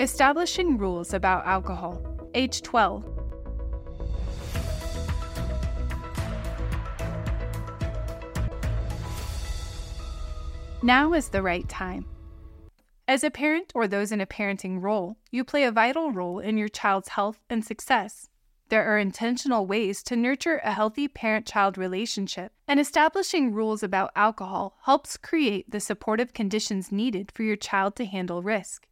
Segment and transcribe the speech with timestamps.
[0.00, 2.00] Establishing rules about alcohol.
[2.32, 3.04] Age 12.
[10.82, 12.06] Now is the right time.
[13.06, 16.56] As a parent or those in a parenting role, you play a vital role in
[16.56, 18.30] your child's health and success.
[18.70, 24.12] There are intentional ways to nurture a healthy parent child relationship, and establishing rules about
[24.16, 28.86] alcohol helps create the supportive conditions needed for your child to handle risk.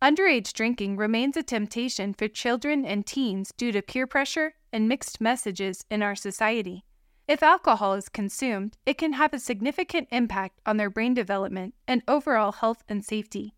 [0.00, 5.20] Underage drinking remains a temptation for children and teens due to peer pressure and mixed
[5.20, 6.84] messages in our society.
[7.26, 12.02] If alcohol is consumed, it can have a significant impact on their brain development and
[12.06, 13.56] overall health and safety.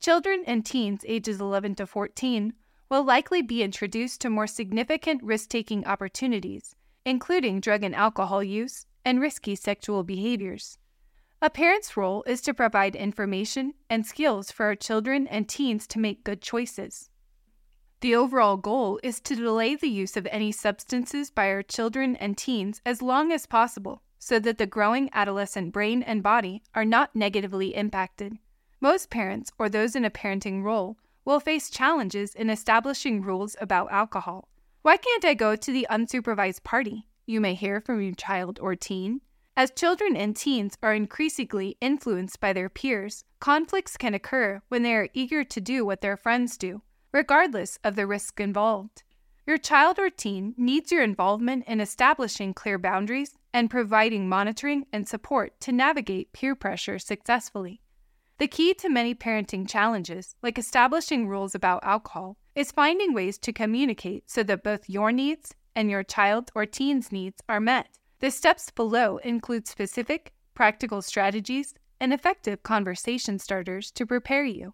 [0.00, 2.54] Children and teens ages 11 to 14
[2.88, 8.86] will likely be introduced to more significant risk taking opportunities, including drug and alcohol use
[9.04, 10.78] and risky sexual behaviors.
[11.42, 15.98] A parent's role is to provide information and skills for our children and teens to
[15.98, 17.10] make good choices.
[18.00, 22.38] The overall goal is to delay the use of any substances by our children and
[22.38, 27.14] teens as long as possible so that the growing adolescent brain and body are not
[27.14, 28.38] negatively impacted.
[28.80, 33.92] Most parents or those in a parenting role will face challenges in establishing rules about
[33.92, 34.48] alcohol.
[34.82, 37.08] Why can't I go to the unsupervised party?
[37.26, 39.20] You may hear from your child or teen.
[39.58, 44.94] As children and teens are increasingly influenced by their peers, conflicts can occur when they
[44.94, 49.02] are eager to do what their friends do, regardless of the risk involved.
[49.46, 55.08] Your child or teen needs your involvement in establishing clear boundaries and providing monitoring and
[55.08, 57.80] support to navigate peer pressure successfully.
[58.36, 63.54] The key to many parenting challenges, like establishing rules about alcohol, is finding ways to
[63.54, 67.88] communicate so that both your needs and your child or teen's needs are met.
[68.20, 74.72] The steps below include specific, practical strategies and effective conversation starters to prepare you.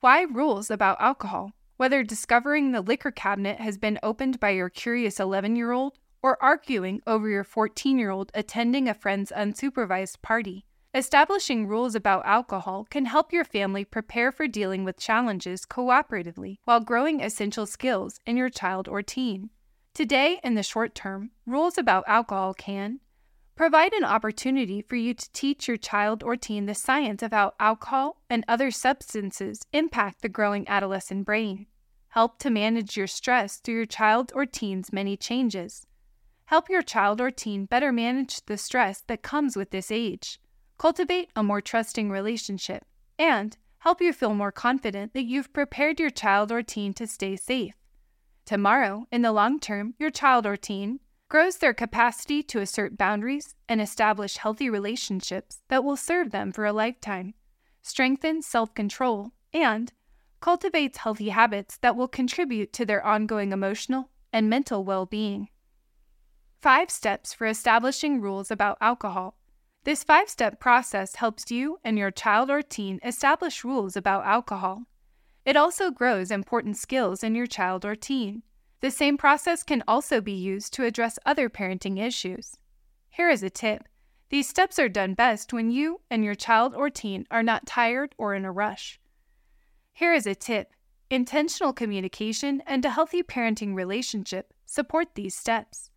[0.00, 1.52] Why rules about alcohol?
[1.76, 6.40] Whether discovering the liquor cabinet has been opened by your curious 11 year old or
[6.42, 10.66] arguing over your 14 year old attending a friend's unsupervised party.
[10.94, 16.80] Establishing rules about alcohol can help your family prepare for dealing with challenges cooperatively while
[16.80, 19.50] growing essential skills in your child or teen.
[19.94, 23.00] Today, in the short term, rules about alcohol can
[23.56, 27.52] provide an opportunity for you to teach your child or teen the science of how
[27.60, 31.66] alcohol and other substances impact the growing adolescent brain,
[32.08, 35.86] help to manage your stress through your child or teen's many changes,
[36.46, 40.40] help your child or teen better manage the stress that comes with this age
[40.80, 42.86] cultivate a more trusting relationship,
[43.18, 47.36] and help you feel more confident that you've prepared your child or teen to stay
[47.36, 47.74] safe.
[48.50, 53.54] Tomorrow, in the long term, your child or teen grows their capacity to assert boundaries
[53.68, 57.34] and establish healthy relationships that will serve them for a lifetime,
[57.80, 59.92] strengthens self control, and
[60.40, 65.46] cultivates healthy habits that will contribute to their ongoing emotional and mental well being.
[66.60, 69.36] Five steps for establishing rules about alcohol.
[69.84, 74.86] This five step process helps you and your child or teen establish rules about alcohol.
[75.44, 78.42] It also grows important skills in your child or teen.
[78.80, 82.56] The same process can also be used to address other parenting issues.
[83.08, 83.84] Here is a tip
[84.30, 88.14] these steps are done best when you and your child or teen are not tired
[88.16, 89.00] or in a rush.
[89.92, 90.72] Here is a tip
[91.10, 95.90] intentional communication and a healthy parenting relationship support these steps.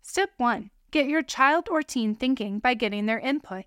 [0.00, 3.66] Step 1 Get your child or teen thinking by getting their input.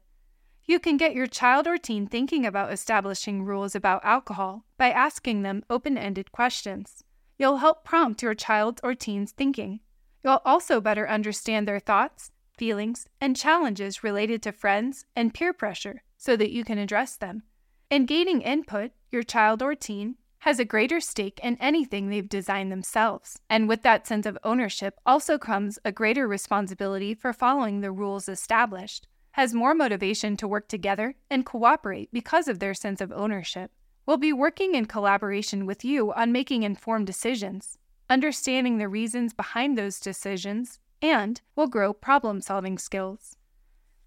[0.69, 5.41] You can get your child or teen thinking about establishing rules about alcohol by asking
[5.41, 7.05] them open ended questions.
[7.37, 9.79] You'll help prompt your child or teen's thinking.
[10.25, 16.03] You'll also better understand their thoughts, feelings, and challenges related to friends and peer pressure
[16.17, 17.43] so that you can address them.
[17.89, 22.73] In gaining input, your child or teen has a greater stake in anything they've designed
[22.73, 23.39] themselves.
[23.49, 28.27] And with that sense of ownership also comes a greater responsibility for following the rules
[28.27, 33.69] established, has more motivation to work together and cooperate because of their sense of ownership.
[34.07, 37.77] Will be working in collaboration with you on making informed decisions,
[38.09, 43.37] understanding the reasons behind those decisions, and will grow problem solving skills.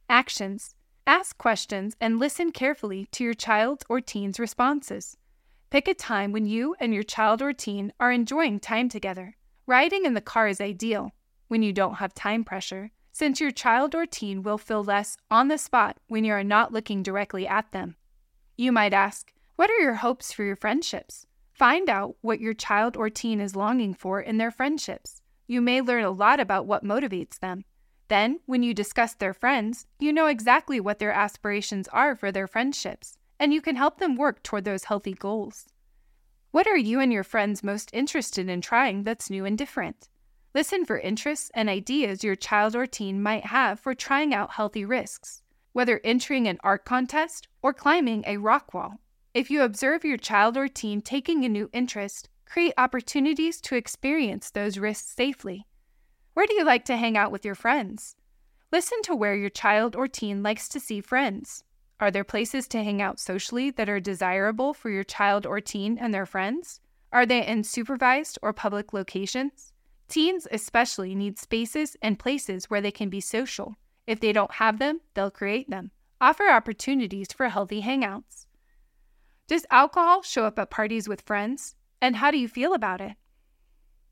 [0.09, 0.75] Actions
[1.07, 5.17] Ask questions and listen carefully to your child's or teen's responses.
[5.71, 9.37] Pick a time when you and your child or teen are enjoying time together.
[9.67, 11.13] Riding in the car is ideal
[11.47, 12.91] when you don't have time pressure,
[13.21, 16.73] since your child or teen will feel less on the spot when you are not
[16.73, 17.95] looking directly at them.
[18.57, 21.27] You might ask, What are your hopes for your friendships?
[21.53, 25.21] Find out what your child or teen is longing for in their friendships.
[25.47, 27.67] You may learn a lot about what motivates them.
[28.09, 32.47] Then, when you discuss their friends, you know exactly what their aspirations are for their
[32.47, 35.67] friendships and you can help them work toward those healthy goals.
[36.53, 40.09] What are you and your friends most interested in trying that's new and different?
[40.53, 44.85] Listen for interests and ideas your child or teen might have for trying out healthy
[44.85, 45.43] risks,
[45.73, 48.95] whether entering an art contest or climbing a rock wall.
[49.33, 54.51] If you observe your child or teen taking a new interest, create opportunities to experience
[54.51, 55.67] those risks safely.
[56.35, 58.17] Where do you like to hang out with your friends?
[58.73, 61.63] Listen to where your child or teen likes to see friends.
[62.01, 65.97] Are there places to hang out socially that are desirable for your child or teen
[65.97, 66.81] and their friends?
[67.13, 69.73] Are they in supervised or public locations?
[70.11, 73.77] Teens especially need spaces and places where they can be social.
[74.09, 75.93] If they don't have them, they'll create them.
[76.21, 78.47] Offer opportunities for healthy hangouts.
[79.47, 81.77] Does alcohol show up at parties with friends?
[82.03, 83.13] And how do you feel about it?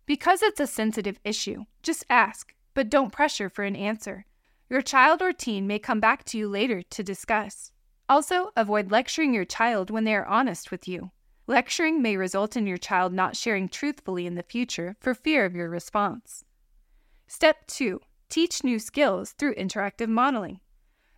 [0.06, 4.24] Because it's a sensitive issue, just ask, but don't pressure for an answer.
[4.70, 7.72] Your child or teen may come back to you later to discuss.
[8.08, 11.10] Also, avoid lecturing your child when they are honest with you.
[11.50, 15.54] Lecturing may result in your child not sharing truthfully in the future for fear of
[15.54, 16.44] your response.
[17.26, 20.60] Step 2 Teach new skills through interactive modeling.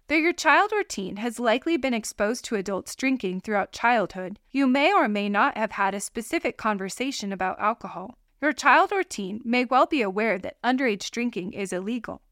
[0.06, 4.68] Though your child or teen has likely been exposed to adults drinking throughout childhood, you
[4.68, 8.16] may or may not have had a specific conversation about alcohol.
[8.40, 12.22] Your child or teen may well be aware that underage drinking is illegal.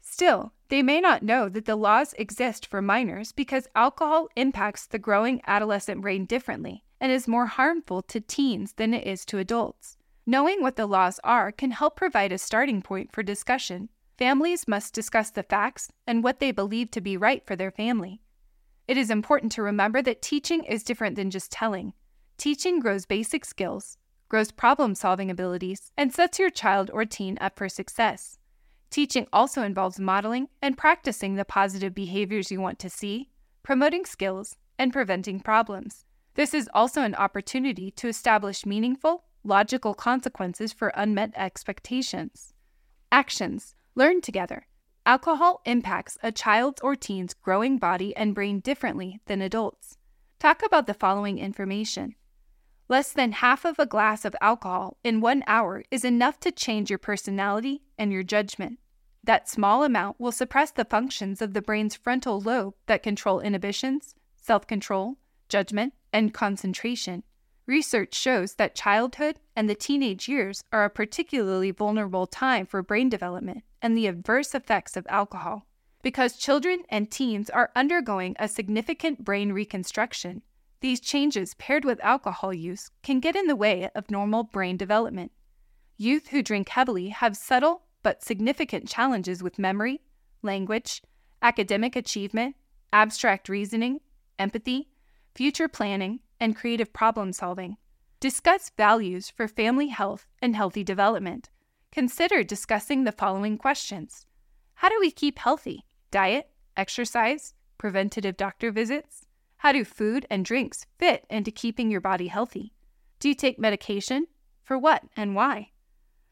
[0.00, 4.98] Still, they may not know that the laws exist for minors because alcohol impacts the
[4.98, 9.98] growing adolescent brain differently and is more harmful to teens than it is to adults.
[10.24, 13.90] Knowing what the laws are can help provide a starting point for discussion
[14.22, 18.20] Families must discuss the facts and what they believe to be right for their family.
[18.86, 21.92] It is important to remember that teaching is different than just telling.
[22.36, 23.96] Teaching grows basic skills,
[24.28, 28.38] grows problem solving abilities, and sets your child or teen up for success.
[28.90, 33.30] Teaching also involves modeling and practicing the positive behaviors you want to see,
[33.62, 36.04] promoting skills, and preventing problems.
[36.34, 42.54] This is also an opportunity to establish meaningful, logical consequences for unmet expectations.
[43.10, 44.66] Actions Learn together.
[45.04, 49.98] Alcohol impacts a child's or teen's growing body and brain differently than adults.
[50.38, 52.14] Talk about the following information.
[52.88, 56.88] Less than half of a glass of alcohol in one hour is enough to change
[56.88, 58.78] your personality and your judgment.
[59.22, 64.14] That small amount will suppress the functions of the brain's frontal lobe that control inhibitions,
[64.40, 65.16] self control,
[65.48, 67.22] judgment, and concentration.
[67.66, 73.08] Research shows that childhood and the teenage years are a particularly vulnerable time for brain
[73.08, 75.66] development and the adverse effects of alcohol.
[76.02, 80.42] Because children and teens are undergoing a significant brain reconstruction,
[80.80, 85.30] these changes paired with alcohol use can get in the way of normal brain development.
[85.96, 90.00] Youth who drink heavily have subtle but significant challenges with memory,
[90.42, 91.00] language,
[91.40, 92.56] academic achievement,
[92.92, 94.00] abstract reasoning,
[94.40, 94.88] empathy,
[95.34, 97.76] future planning, and creative problem solving.
[98.20, 101.50] Discuss values for family health and healthy development.
[101.90, 104.26] Consider discussing the following questions
[104.74, 105.84] How do we keep healthy?
[106.10, 109.26] Diet, exercise, preventative doctor visits?
[109.58, 112.72] How do food and drinks fit into keeping your body healthy?
[113.20, 114.26] Do you take medication?
[114.64, 115.70] For what and why?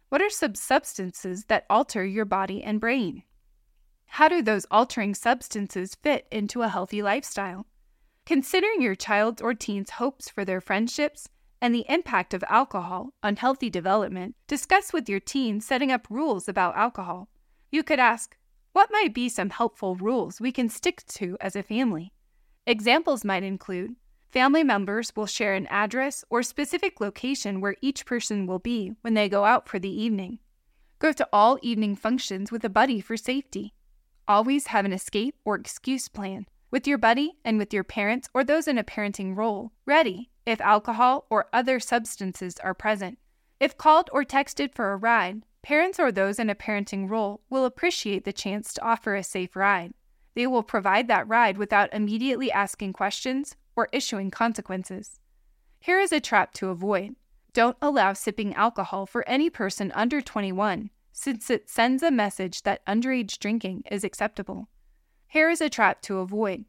[0.08, 3.22] What are some substances that alter your body and brain?
[4.06, 7.66] How do those altering substances fit into a healthy lifestyle?
[8.26, 11.28] Considering your child's or teen's hopes for their friendships
[11.60, 16.48] and the impact of alcohol on healthy development, discuss with your teen setting up rules
[16.48, 17.28] about alcohol.
[17.70, 18.36] You could ask,
[18.72, 22.12] What might be some helpful rules we can stick to as a family?
[22.66, 23.96] Examples might include
[24.30, 29.14] family members will share an address or specific location where each person will be when
[29.14, 30.38] they go out for the evening.
[31.00, 33.74] Go to all evening functions with a buddy for safety.
[34.28, 38.44] Always have an escape or excuse plan with your buddy and with your parents or
[38.44, 43.18] those in a parenting role, ready if alcohol or other substances are present.
[43.58, 47.64] If called or texted for a ride, parents or those in a parenting role will
[47.64, 49.92] appreciate the chance to offer a safe ride.
[50.34, 55.20] They will provide that ride without immediately asking questions or issuing consequences.
[55.80, 57.16] Here is a trap to avoid.
[57.52, 62.84] Don't allow sipping alcohol for any person under 21, since it sends a message that
[62.86, 64.68] underage drinking is acceptable.
[65.30, 66.64] Here is a trap to avoid.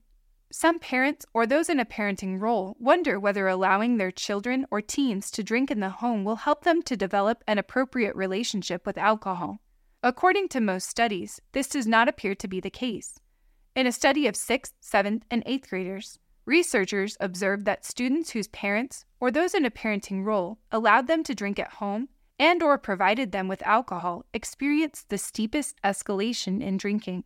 [0.52, 5.32] Some parents or those in a parenting role wonder whether allowing their children or teens
[5.32, 9.62] to drink in the home will help them to develop an appropriate relationship with alcohol.
[10.04, 13.20] According to most studies, this does not appear to be the case.
[13.76, 19.06] In a study of 6th, 7th, and 8th graders, researchers observed that students whose parents
[19.20, 23.32] or those in a parenting role allowed them to drink at home and or provided
[23.32, 27.24] them with alcohol experienced the steepest escalation in drinking.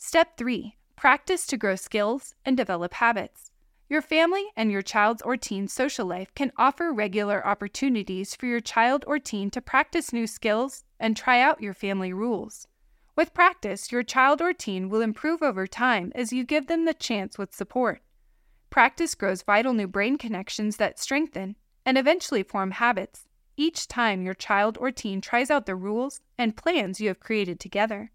[0.00, 3.50] Step 3 Practice to grow skills and develop habits.
[3.88, 8.60] Your family and your child's or teen's social life can offer regular opportunities for your
[8.60, 12.68] child or teen to practice new skills and try out your family rules.
[13.16, 16.94] With practice, your child or teen will improve over time as you give them the
[16.94, 18.00] chance with support.
[18.70, 23.26] Practice grows vital new brain connections that strengthen and eventually form habits
[23.56, 27.58] each time your child or teen tries out the rules and plans you have created
[27.58, 28.12] together.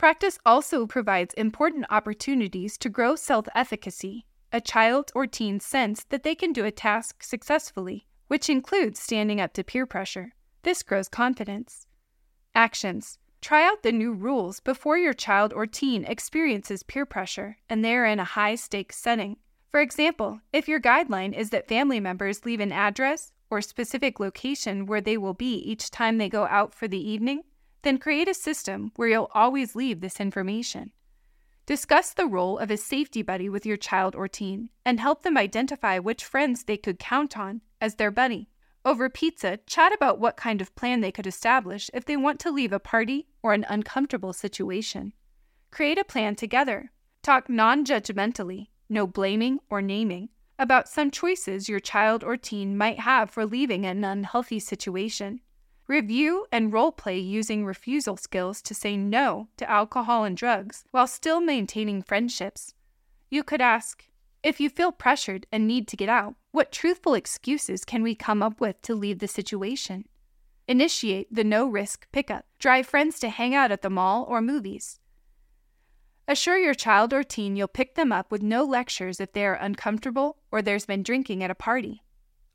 [0.00, 6.22] Practice also provides important opportunities to grow self efficacy, a child or teen's sense that
[6.22, 10.32] they can do a task successfully, which includes standing up to peer pressure.
[10.62, 11.86] This grows confidence.
[12.54, 17.84] Actions Try out the new rules before your child or teen experiences peer pressure and
[17.84, 19.36] they are in a high stakes setting.
[19.68, 24.86] For example, if your guideline is that family members leave an address or specific location
[24.86, 27.42] where they will be each time they go out for the evening,
[27.82, 30.92] then create a system where you'll always leave this information.
[31.66, 35.38] Discuss the role of a safety buddy with your child or teen and help them
[35.38, 38.48] identify which friends they could count on as their buddy.
[38.84, 42.50] Over pizza, chat about what kind of plan they could establish if they want to
[42.50, 45.12] leave a party or an uncomfortable situation.
[45.70, 46.90] Create a plan together.
[47.22, 53.00] Talk non judgmentally, no blaming or naming, about some choices your child or teen might
[53.00, 55.40] have for leaving an unhealthy situation.
[55.90, 61.08] Review and role play using refusal skills to say no to alcohol and drugs while
[61.08, 62.74] still maintaining friendships.
[63.28, 64.04] You could ask,
[64.44, 68.40] if you feel pressured and need to get out, what truthful excuses can we come
[68.40, 70.04] up with to leave the situation?
[70.68, 72.44] Initiate the no risk pickup.
[72.60, 75.00] Drive friends to hang out at the mall or movies.
[76.28, 79.54] Assure your child or teen you'll pick them up with no lectures if they are
[79.54, 82.04] uncomfortable or there's been drinking at a party.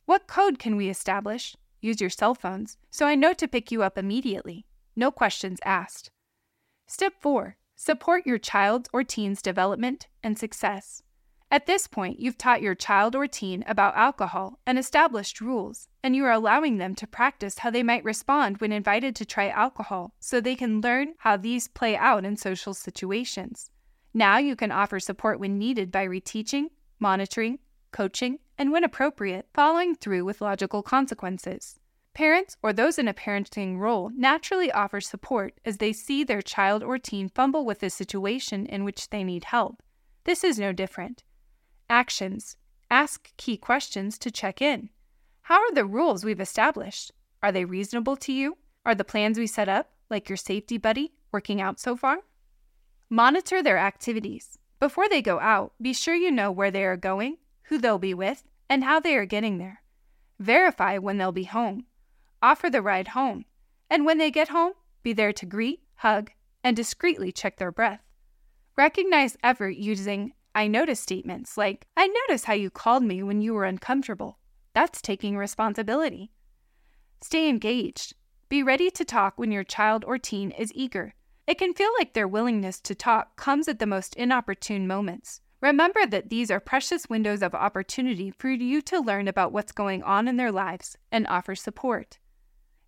[0.05, 1.57] What code can we establish?
[1.85, 4.65] Use your cell phones so I know to pick you up immediately.
[4.95, 6.09] No questions asked.
[6.87, 11.03] Step 4 Support your child's or teen's development and success.
[11.51, 16.15] At this point, you've taught your child or teen about alcohol and established rules, and
[16.15, 20.15] you are allowing them to practice how they might respond when invited to try alcohol
[20.19, 23.69] so they can learn how these play out in social situations.
[24.11, 27.59] Now you can offer support when needed by reteaching, monitoring,
[27.91, 31.79] coaching, and when appropriate, following through with logical consequences.
[32.13, 36.81] Parents or those in a parenting role naturally offer support as they see their child
[36.81, 39.83] or teen fumble with a situation in which they need help.
[40.23, 41.23] This is no different.
[41.89, 42.55] Actions.
[42.89, 44.89] Ask key questions to check in.
[45.41, 47.11] How are the rules we've established?
[47.43, 48.57] Are they reasonable to you?
[48.85, 52.19] Are the plans we set up, like your safety buddy, working out so far?
[53.09, 54.57] Monitor their activities.
[54.79, 58.13] Before they go out, be sure you know where they are going, who they'll be
[58.13, 59.81] with, and how they are getting there.
[60.39, 61.85] Verify when they'll be home.
[62.41, 63.45] Offer the ride home.
[63.89, 66.31] And when they get home, be there to greet, hug,
[66.63, 68.01] and discreetly check their breath.
[68.75, 73.53] Recognize effort using I notice statements like, I notice how you called me when you
[73.53, 74.39] were uncomfortable.
[74.73, 76.31] That's taking responsibility.
[77.21, 78.15] Stay engaged.
[78.47, 81.13] Be ready to talk when your child or teen is eager.
[81.45, 85.41] It can feel like their willingness to talk comes at the most inopportune moments.
[85.61, 90.03] Remember that these are precious windows of opportunity for you to learn about what's going
[90.03, 92.19] on in their lives and offer support.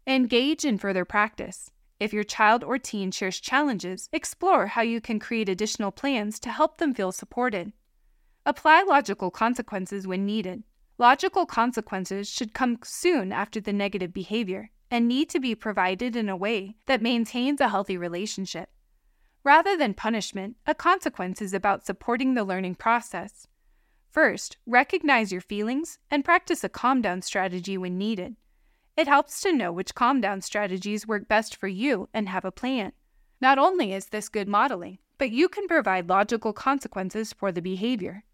[0.05, 1.71] Engage in further practice.
[1.99, 6.49] If your child or teen shares challenges, explore how you can create additional plans to
[6.51, 7.73] help them feel supported.
[8.45, 10.63] Apply logical consequences when needed.
[10.99, 16.29] Logical consequences should come soon after the negative behavior and need to be provided in
[16.29, 18.69] a way that maintains a healthy relationship.
[19.47, 23.47] Rather than punishment, a consequence is about supporting the learning process.
[24.09, 28.35] First, recognize your feelings and practice a calm down strategy when needed.
[28.97, 32.51] It helps to know which calm down strategies work best for you and have a
[32.51, 32.91] plan.
[33.39, 38.25] Not only is this good modeling, but you can provide logical consequences for the behavior.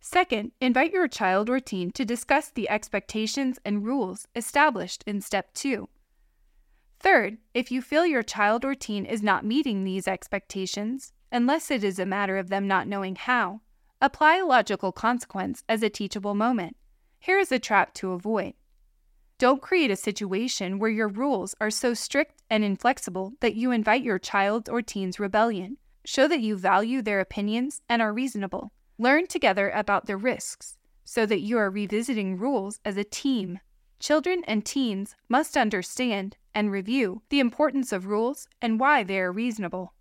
[0.00, 5.54] Second, invite your child or teen to discuss the expectations and rules established in Step
[5.54, 5.88] 2.
[6.98, 11.84] Third, if you feel your child or teen is not meeting these expectations, unless it
[11.84, 13.60] is a matter of them not knowing how,
[14.00, 16.76] apply a logical consequence as a teachable moment.
[17.18, 18.54] Here is a trap to avoid.
[19.38, 24.02] Don't create a situation where your rules are so strict and inflexible that you invite
[24.02, 25.76] your child's or teen's rebellion.
[26.06, 28.72] Show that you value their opinions and are reasonable.
[28.98, 33.58] Learn together about the risks so that you are revisiting rules as a team.
[33.98, 39.32] Children and teens must understand and review the importance of rules and why they are
[39.32, 39.94] reasonable.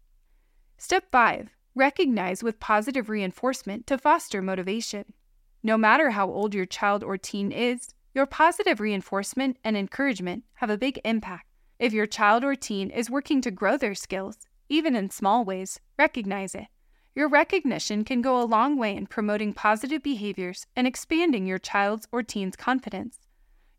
[0.77, 5.13] Step 5 Recognize with positive reinforcement to foster motivation.
[5.61, 10.69] No matter how old your child or teen is, your positive reinforcement and encouragement have
[10.69, 11.47] a big impact.
[11.79, 14.37] If your child or teen is working to grow their skills,
[14.69, 16.67] even in small ways, recognize it.
[17.13, 22.07] Your recognition can go a long way in promoting positive behaviors and expanding your child's
[22.11, 23.19] or teen's confidence.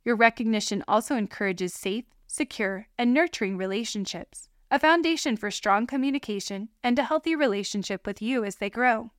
[0.06, 6.96] Your recognition also encourages safe, secure, and nurturing relationships, a foundation for strong communication and
[6.96, 9.10] a healthy relationship with you as they grow.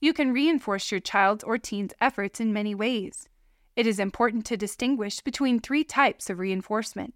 [0.00, 3.28] You can reinforce your child's or teen's efforts in many ways.
[3.74, 7.12] It is important to distinguish between three types of reinforcement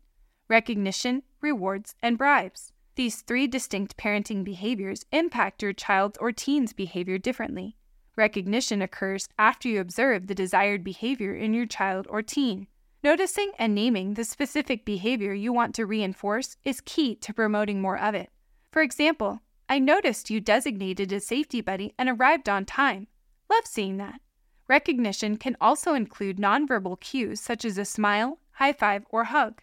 [0.49, 2.73] recognition, rewards, and bribes.
[2.97, 7.78] These three distinct parenting behaviors impact your child's or teen's behavior differently.
[8.19, 12.67] Recognition occurs after you observe the desired behavior in your child or teen.
[13.05, 17.97] Noticing and naming the specific behavior you want to reinforce is key to promoting more
[17.97, 18.31] of it.
[18.73, 23.07] For example, I noticed you designated a safety buddy and arrived on time.
[23.49, 24.21] Love seeing that.
[24.67, 29.63] Recognition can also include nonverbal cues such as a smile, high five, or hug.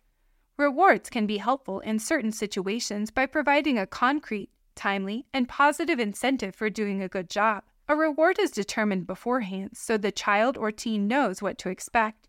[0.55, 6.55] Rewards can be helpful in certain situations by providing a concrete, timely, and positive incentive
[6.55, 7.65] for doing a good job.
[7.87, 12.27] A reward is determined beforehand so the child or teen knows what to expect.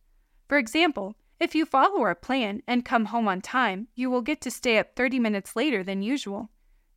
[0.48, 4.40] For example, if you follow our plan and come home on time, you will get
[4.42, 6.50] to stay up 30 minutes later than usual.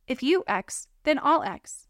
[0.06, 1.86] If you X, then I'll X.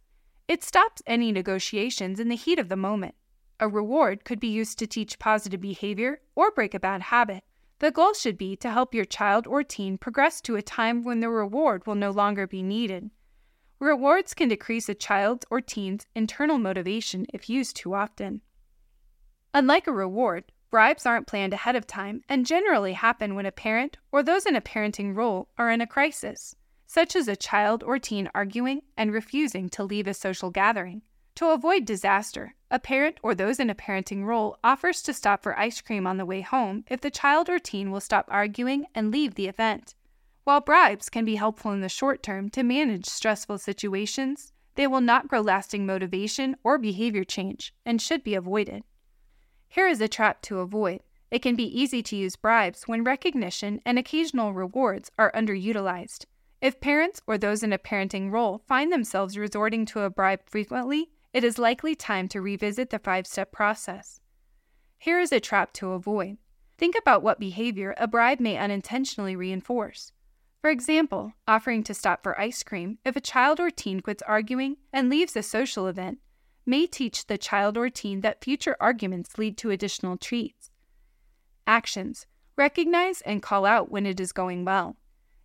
[0.46, 3.14] It stops any negotiations in the heat of the moment.
[3.58, 7.44] A reward could be used to teach positive behavior or break a bad habit.
[7.80, 11.20] The goal should be to help your child or teen progress to a time when
[11.20, 13.10] the reward will no longer be needed.
[13.80, 18.42] Rewards can decrease a child's or teen's internal motivation if used too often.
[19.54, 23.96] Unlike a reward, Bribes aren't planned ahead of time and generally happen when a parent
[24.12, 26.54] or those in a parenting role are in a crisis,
[26.86, 31.00] such as a child or teen arguing and refusing to leave a social gathering.
[31.36, 35.58] To avoid disaster, a parent or those in a parenting role offers to stop for
[35.58, 39.10] ice cream on the way home if the child or teen will stop arguing and
[39.10, 39.94] leave the event.
[40.50, 45.00] While bribes can be helpful in the short term to manage stressful situations, they will
[45.00, 48.82] not grow lasting motivation or behavior change and should be avoided.
[49.68, 51.02] Here is a trap to avoid.
[51.30, 56.24] It can be easy to use bribes when recognition and occasional rewards are underutilized.
[56.60, 61.10] If parents or those in a parenting role find themselves resorting to a bribe frequently,
[61.32, 64.20] it is likely time to revisit the five step process.
[64.98, 66.38] Here is a trap to avoid.
[66.76, 70.10] Think about what behavior a bribe may unintentionally reinforce.
[70.60, 74.76] For example, offering to stop for ice cream if a child or teen quits arguing
[74.92, 76.18] and leaves a social event
[76.66, 80.70] may teach the child or teen that future arguments lead to additional treats.
[81.66, 84.96] Actions Recognize and call out when it is going well.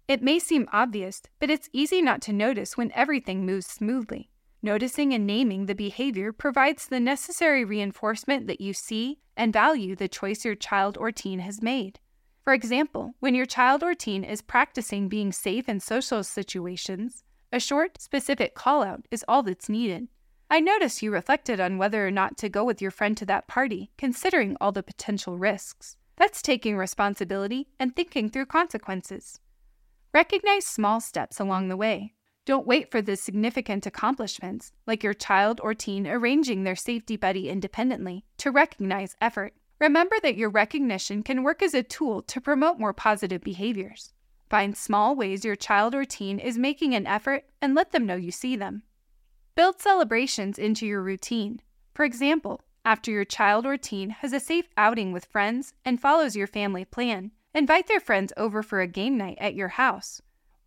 [0.07, 4.29] It may seem obvious, but it's easy not to notice when everything moves smoothly.
[4.61, 10.09] Noticing and naming the behavior provides the necessary reinforcement that you see and value the
[10.09, 11.99] choice your child or teen has made.
[12.45, 17.59] For example, when your child or teen is practicing being safe in social situations, a
[17.59, 20.09] short, specific call out is all that's needed.
[20.47, 23.47] I notice you reflected on whether or not to go with your friend to that
[23.47, 25.97] party, considering all the potential risks.
[26.17, 29.39] That's taking responsibility and thinking through consequences.
[30.13, 32.13] Recognize small steps along the way.
[32.45, 37.49] Don't wait for the significant accomplishments, like your child or teen arranging their safety buddy
[37.49, 39.55] independently, to recognize effort.
[39.79, 44.13] Remember that your recognition can work as a tool to promote more positive behaviors.
[44.49, 48.15] Find small ways your child or teen is making an effort and let them know
[48.15, 48.83] you see them.
[49.55, 51.61] Build celebrations into your routine.
[51.93, 56.35] For example, after your child or teen has a safe outing with friends and follows
[56.35, 60.21] your family plan, invite their friends over for a game night at your house.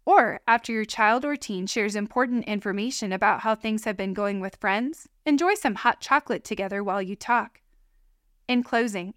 [0.04, 4.40] Or after your child or teen shares important information about how things have been going
[4.40, 7.60] with friends, enjoy some hot chocolate together while you talk.
[8.48, 9.12] In closing,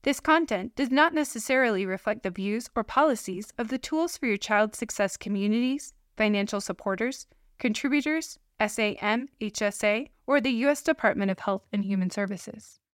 [0.02, 4.36] This content does not necessarily reflect the views or policies of the Tools for Your
[4.36, 7.28] Child Success communities, financial supporters,
[7.60, 10.82] contributors, SAM, HSA, or the U.S.
[10.82, 12.80] Department of Health and Human Services.